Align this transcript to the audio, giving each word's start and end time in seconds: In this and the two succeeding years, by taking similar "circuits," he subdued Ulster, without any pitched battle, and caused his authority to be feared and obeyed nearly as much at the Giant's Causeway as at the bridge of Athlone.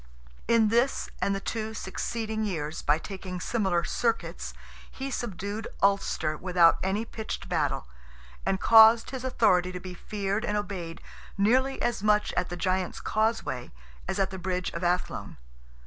In 0.47 0.69
this 0.69 1.11
and 1.21 1.35
the 1.35 1.39
two 1.39 1.75
succeeding 1.75 2.43
years, 2.43 2.81
by 2.81 2.97
taking 2.97 3.39
similar 3.39 3.83
"circuits," 3.83 4.51
he 4.89 5.11
subdued 5.11 5.67
Ulster, 5.79 6.35
without 6.35 6.79
any 6.81 7.05
pitched 7.05 7.47
battle, 7.47 7.85
and 8.43 8.59
caused 8.59 9.11
his 9.11 9.23
authority 9.23 9.71
to 9.71 9.79
be 9.79 9.93
feared 9.93 10.43
and 10.43 10.57
obeyed 10.57 11.01
nearly 11.37 11.79
as 11.83 12.01
much 12.01 12.33
at 12.33 12.49
the 12.49 12.57
Giant's 12.57 12.99
Causeway 12.99 13.71
as 14.07 14.17
at 14.17 14.31
the 14.31 14.39
bridge 14.39 14.71
of 14.71 14.83
Athlone. 14.83 15.37